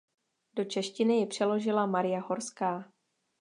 Do 0.55 0.63
češtiny 0.65 1.13
ji 1.17 1.25
přeložila 1.25 1.85
Marie 1.85 2.19
Horská. 2.19 2.91